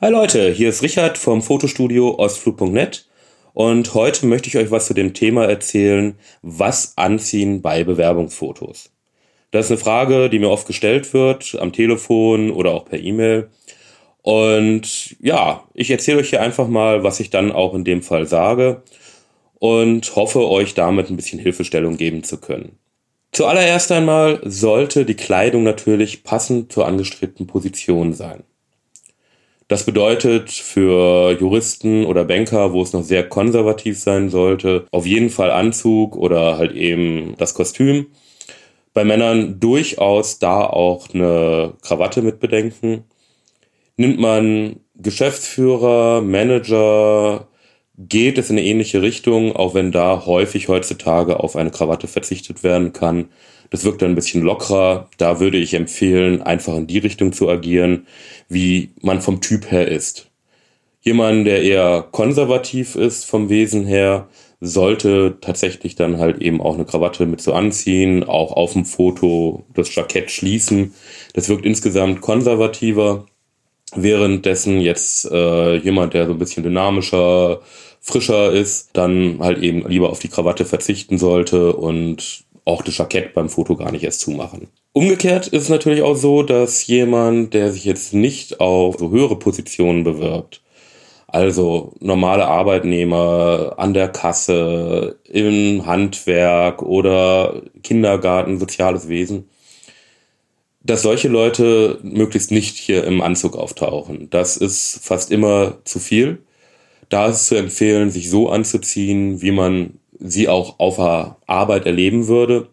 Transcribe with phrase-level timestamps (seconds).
[0.00, 3.08] Hi Leute, hier ist Richard vom Fotostudio Ostflug.net
[3.52, 8.92] und heute möchte ich euch was zu dem Thema erzählen, was anziehen bei Bewerbungsfotos.
[9.50, 13.48] Das ist eine Frage, die mir oft gestellt wird, am Telefon oder auch per E-Mail.
[14.22, 18.28] Und ja, ich erzähle euch hier einfach mal, was ich dann auch in dem Fall
[18.28, 18.84] sage
[19.54, 22.78] und hoffe, euch damit ein bisschen Hilfestellung geben zu können.
[23.32, 28.44] Zuallererst einmal sollte die Kleidung natürlich passend zur angestrebten Position sein.
[29.68, 35.28] Das bedeutet für Juristen oder Banker, wo es noch sehr konservativ sein sollte, auf jeden
[35.28, 38.06] Fall Anzug oder halt eben das Kostüm.
[38.94, 43.04] Bei Männern durchaus da auch eine Krawatte mit bedenken.
[43.98, 47.47] Nimmt man Geschäftsführer, Manager,
[47.98, 52.62] geht es in eine ähnliche Richtung, auch wenn da häufig heutzutage auf eine Krawatte verzichtet
[52.62, 53.26] werden kann.
[53.70, 55.08] Das wirkt dann ein bisschen lockerer.
[55.18, 58.06] Da würde ich empfehlen, einfach in die Richtung zu agieren,
[58.48, 60.30] wie man vom Typ her ist.
[61.00, 64.28] Jemand, der eher konservativ ist vom Wesen her,
[64.60, 69.64] sollte tatsächlich dann halt eben auch eine Krawatte mit so anziehen, auch auf dem Foto
[69.74, 70.94] das Jackett schließen.
[71.34, 73.26] Das wirkt insgesamt konservativer.
[73.94, 77.60] Währenddessen jetzt äh, jemand, der so ein bisschen dynamischer,
[78.00, 83.32] frischer ist, dann halt eben lieber auf die Krawatte verzichten sollte und auch das Jackett
[83.34, 84.68] beim Foto gar nicht erst zumachen.
[84.92, 89.36] Umgekehrt ist es natürlich auch so, dass jemand, der sich jetzt nicht auf so höhere
[89.36, 90.60] Positionen bewirbt,
[91.28, 99.48] also normale Arbeitnehmer an der Kasse, im Handwerk oder Kindergarten, soziales Wesen,
[100.82, 104.28] dass solche Leute möglichst nicht hier im Anzug auftauchen.
[104.30, 106.38] Das ist fast immer zu viel.
[107.08, 111.86] Da ist es zu empfehlen, sich so anzuziehen, wie man sie auch auf der Arbeit
[111.86, 112.68] erleben würde.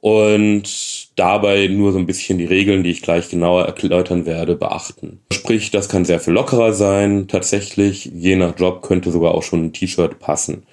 [0.00, 5.20] Und dabei nur so ein bisschen die Regeln, die ich gleich genauer erläutern werde, beachten.
[5.32, 7.26] Sprich, das kann sehr viel lockerer sein.
[7.28, 10.64] Tatsächlich, je nach Job könnte sogar auch schon ein T-Shirt passen.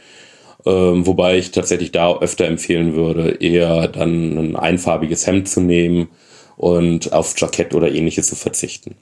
[0.66, 6.10] Ähm, wobei ich tatsächlich da öfter empfehlen würde, eher dann ein einfarbiges Hemd zu nehmen
[6.56, 8.96] und auf Jackett oder ähnliches zu verzichten.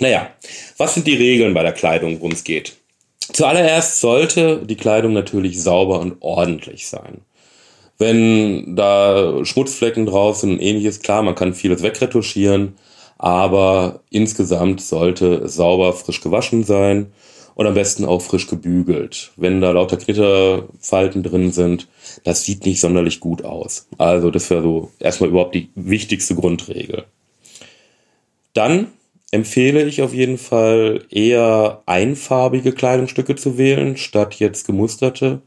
[0.00, 0.30] Naja,
[0.76, 2.76] was sind die Regeln bei der Kleidung, worum es geht?
[3.32, 7.22] Zuallererst sollte die Kleidung natürlich sauber und ordentlich sein.
[7.98, 12.74] Wenn da Schmutzflecken drauf sind und ähnliches, klar, man kann vieles wegretuschieren,
[13.18, 17.12] aber insgesamt sollte es sauber, frisch gewaschen sein
[17.54, 19.32] und am besten auch frisch gebügelt.
[19.36, 21.86] Wenn da lauter Knitterfalten drin sind,
[22.24, 23.86] das sieht nicht sonderlich gut aus.
[23.96, 27.04] Also das wäre so erstmal überhaupt die wichtigste Grundregel.
[28.54, 28.88] Dann
[29.34, 35.42] empfehle ich auf jeden Fall eher einfarbige Kleidungsstücke zu wählen, statt jetzt gemusterte.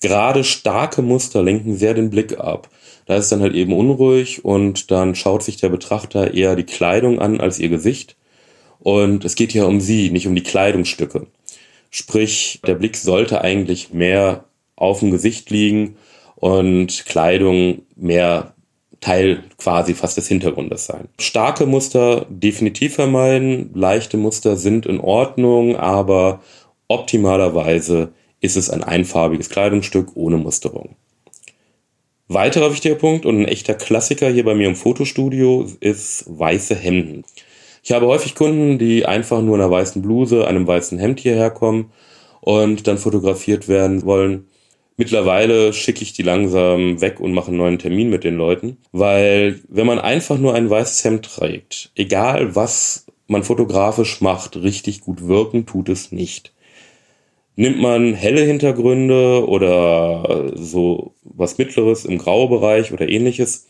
[0.00, 2.68] Gerade starke Muster lenken sehr den Blick ab.
[3.06, 7.20] Da ist dann halt eben unruhig und dann schaut sich der Betrachter eher die Kleidung
[7.20, 8.16] an als ihr Gesicht.
[8.80, 11.28] Und es geht ja um sie, nicht um die Kleidungsstücke.
[11.90, 15.96] Sprich, der Blick sollte eigentlich mehr auf dem Gesicht liegen
[16.34, 18.54] und Kleidung mehr
[19.00, 21.08] Teil quasi fast des Hintergrundes sein.
[21.18, 26.40] Starke Muster definitiv vermeiden, leichte Muster sind in Ordnung, aber
[26.88, 30.96] optimalerweise ist es ein einfarbiges Kleidungsstück ohne Musterung.
[32.28, 37.24] Weiterer wichtiger Punkt und ein echter Klassiker hier bei mir im Fotostudio ist weiße Hemden.
[37.82, 41.50] Ich habe häufig Kunden, die einfach nur in einer weißen Bluse, einem weißen Hemd hierher
[41.50, 41.90] kommen
[42.40, 44.46] und dann fotografiert werden wollen.
[45.00, 49.58] Mittlerweile schicke ich die langsam weg und mache einen neuen Termin mit den Leuten, weil
[49.66, 55.26] wenn man einfach nur ein weißes Hemd trägt, egal was man fotografisch macht, richtig gut
[55.26, 56.52] wirken tut es nicht.
[57.56, 63.68] Nimmt man helle Hintergründe oder so was Mittleres im Graubereich oder ähnliches,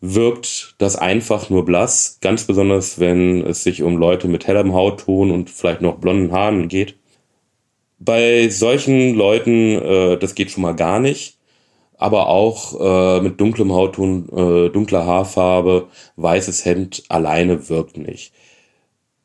[0.00, 5.30] wirkt das einfach nur blass, ganz besonders wenn es sich um Leute mit hellem Hautton
[5.30, 6.96] und vielleicht noch blonden Haaren geht.
[7.98, 11.36] Bei solchen Leuten, äh, das geht schon mal gar nicht.
[11.98, 18.32] Aber auch äh, mit dunklem Hautton, äh, dunkler Haarfarbe, weißes Hemd alleine wirkt nicht.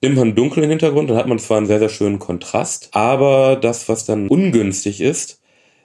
[0.01, 3.57] Nimmt man einen dunklen Hintergrund, dann hat man zwar einen sehr, sehr schönen Kontrast, aber
[3.57, 5.41] das, was dann ungünstig ist,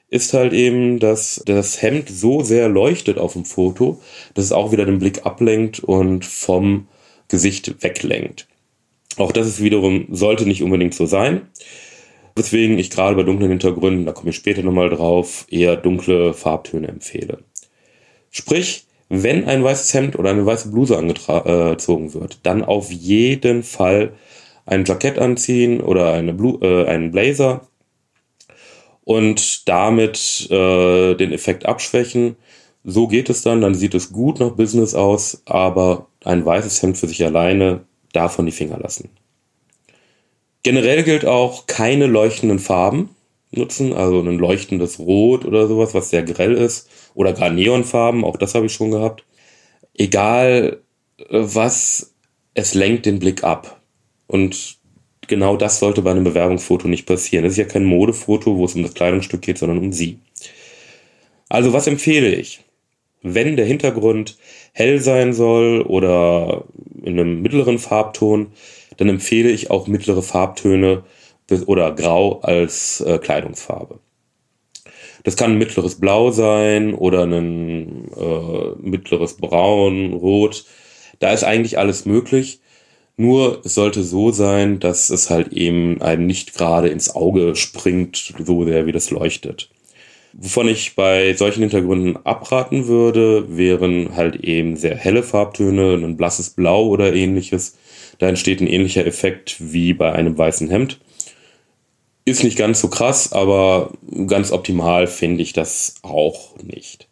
[0.08, 4.00] ist halt eben, dass das Hemd so sehr leuchtet auf dem Foto,
[4.34, 6.86] dass es auch wieder den Blick ablenkt und vom
[7.28, 8.46] Gesicht weglenkt.
[9.16, 11.42] Auch das ist wiederum, sollte nicht unbedingt so sein.
[12.36, 16.86] Weswegen ich gerade bei dunklen Hintergründen, da komme ich später nochmal drauf, eher dunkle Farbtöne
[16.86, 17.38] empfehle.
[18.30, 23.62] Sprich, wenn ein weißes Hemd oder eine weiße Bluse angezogen äh, wird, dann auf jeden
[23.62, 24.12] Fall
[24.66, 27.66] ein Jackett anziehen oder eine Blu äh, einen Blazer
[29.04, 32.36] und damit äh, den Effekt abschwächen.
[32.84, 36.98] So geht es dann, dann sieht es gut nach Business aus, aber ein weißes Hemd
[36.98, 39.08] für sich alleine davon die Finger lassen.
[40.66, 43.10] Generell gilt auch keine leuchtenden Farben
[43.52, 48.36] nutzen, also ein leuchtendes Rot oder sowas, was sehr grell ist, oder gar Neonfarben, auch
[48.36, 49.24] das habe ich schon gehabt.
[49.94, 50.82] Egal
[51.18, 52.14] äh, was,
[52.54, 53.80] es lenkt den Blick ab.
[54.26, 54.78] Und
[55.28, 57.44] genau das sollte bei einem Bewerbungsfoto nicht passieren.
[57.44, 60.18] Es ist ja kein Modefoto, wo es um das Kleidungsstück geht, sondern um sie.
[61.48, 62.64] Also was empfehle ich?
[63.22, 64.36] Wenn der Hintergrund
[64.72, 66.64] hell sein soll oder
[67.02, 68.52] in einem mittleren Farbton,
[68.96, 71.04] dann empfehle ich auch mittlere Farbtöne
[71.66, 74.00] oder Grau als äh, Kleidungsfarbe.
[75.24, 80.64] Das kann ein mittleres Blau sein oder ein äh, mittleres Braun, Rot.
[81.18, 82.60] Da ist eigentlich alles möglich.
[83.16, 88.34] Nur es sollte so sein, dass es halt eben einem nicht gerade ins Auge springt,
[88.38, 89.70] so sehr wie das leuchtet.
[90.38, 96.50] Wovon ich bei solchen Hintergründen abraten würde, wären halt eben sehr helle Farbtöne, ein blasses
[96.50, 97.78] Blau oder ähnliches.
[98.18, 101.00] Da entsteht ein ähnlicher Effekt wie bei einem weißen Hemd.
[102.26, 103.92] Ist nicht ganz so krass, aber
[104.26, 107.08] ganz optimal finde ich das auch nicht.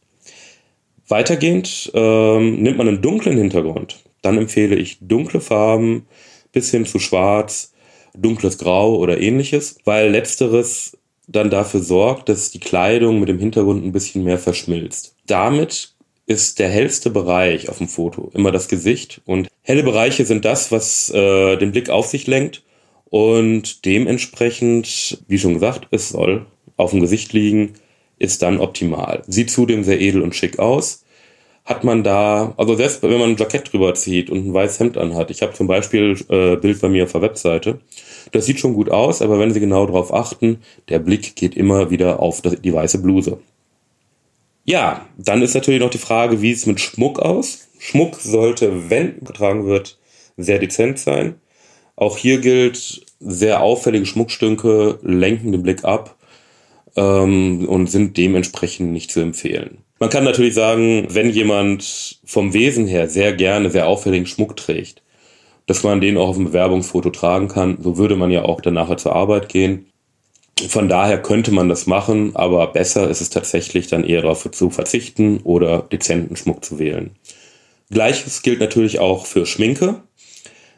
[1.09, 4.03] Weitergehend ähm, nimmt man einen dunklen Hintergrund.
[4.21, 6.07] Dann empfehle ich dunkle Farben
[6.53, 7.73] bis hin zu schwarz,
[8.15, 13.85] dunkles Grau oder ähnliches, weil letzteres dann dafür sorgt, dass die Kleidung mit dem Hintergrund
[13.85, 15.17] ein bisschen mehr verschmilzt.
[15.27, 15.95] Damit
[16.27, 20.73] ist der hellste Bereich auf dem Foto immer das Gesicht und helle Bereiche sind das,
[20.73, 22.63] was äh, den Blick auf sich lenkt
[23.05, 27.75] und dementsprechend, wie schon gesagt, es soll auf dem Gesicht liegen,
[28.19, 29.23] ist dann optimal.
[29.27, 31.05] Sieht zudem sehr edel und schick aus.
[31.65, 34.99] Hat man da, also selbst wenn man ein Jackett drüber zieht und ein weißes Hemd
[34.99, 37.81] anhat, ich habe zum Beispiel äh, Bild bei mir auf der Webseite,
[38.33, 41.91] das sieht schon gut aus, aber wenn Sie genau darauf achten, der Blick geht immer
[41.91, 43.39] wieder auf die weiße Bluse.
[44.65, 47.69] Ja, dann ist natürlich noch die Frage, wie es mit Schmuck aus?
[47.79, 49.99] Schmuck sollte, wenn getragen wird,
[50.37, 51.35] sehr dezent sein.
[51.97, 56.17] Auch hier gilt, sehr auffällige Schmuckstücke lenken den Blick ab
[56.97, 59.79] ähm, und sind dementsprechend nicht zu empfehlen.
[60.01, 65.03] Man kann natürlich sagen, wenn jemand vom Wesen her sehr gerne sehr auffälligen Schmuck trägt,
[65.67, 67.79] dass man den auch auf dem Bewerbungsfoto tragen kann.
[67.83, 69.87] So würde man ja auch dann nachher zur Arbeit gehen.
[70.69, 74.71] Von daher könnte man das machen, aber besser ist es tatsächlich dann eher darauf zu
[74.71, 77.17] verzichten oder dezenten Schmuck zu wählen.
[77.91, 80.03] Gleiches gilt natürlich auch für Schminke.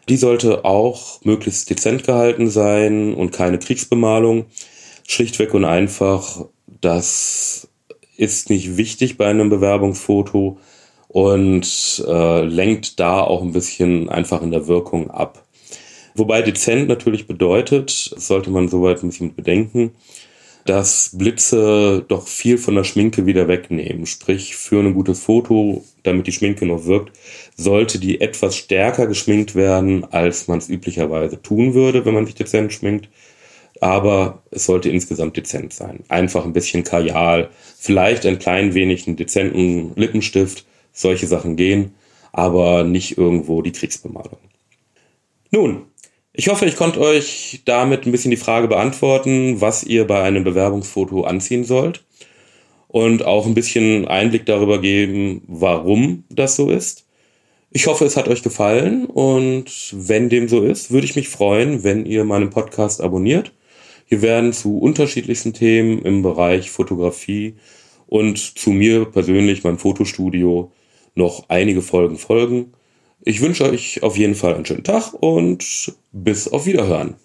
[0.09, 4.47] Die sollte auch möglichst dezent gehalten sein und keine Kriegsbemalung.
[5.07, 6.47] Schlichtweg und einfach,
[6.81, 7.69] das
[8.17, 10.59] ist nicht wichtig bei einem Bewerbungsfoto
[11.17, 15.47] und äh, lenkt da auch ein bisschen einfach in der Wirkung ab.
[16.15, 19.93] Wobei dezent natürlich bedeutet, sollte man soweit ein bisschen bedenken,
[20.67, 24.05] dass Blitze doch viel von der Schminke wieder wegnehmen.
[24.05, 27.17] Sprich, für ein gutes Foto, damit die Schminke noch wirkt,
[27.57, 32.35] sollte die etwas stärker geschminkt werden, als man es üblicherweise tun würde, wenn man sich
[32.35, 33.09] dezent schminkt.
[33.81, 36.05] Aber es sollte insgesamt dezent sein.
[36.09, 37.49] Einfach ein bisschen Kajal,
[37.79, 40.67] vielleicht ein klein wenig einen dezenten Lippenstift,
[40.97, 41.95] solche Sachen gehen,
[42.33, 44.39] aber nicht irgendwo die Kriegsbemalung.
[45.51, 45.83] Nun,
[46.33, 50.43] ich hoffe, ich konnte euch damit ein bisschen die Frage beantworten, was ihr bei einem
[50.43, 52.05] Bewerbungsfoto anziehen sollt
[52.89, 57.05] und auch ein bisschen Einblick darüber geben, warum das so ist.
[57.71, 61.85] Ich hoffe, es hat euch gefallen und wenn dem so ist, würde ich mich freuen,
[61.85, 63.53] wenn ihr meinen Podcast abonniert.
[64.07, 67.57] Hier werden zu unterschiedlichsten Themen im Bereich Fotografie
[68.07, 70.71] und zu mir persönlich, mein Fotostudio,
[71.17, 72.73] noch einige Folgen folgen.
[73.23, 77.17] Ich wünsche euch auf jeden Fall einen schönen Tag und bis auf Wiederhören.